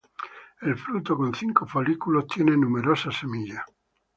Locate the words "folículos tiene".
1.67-2.57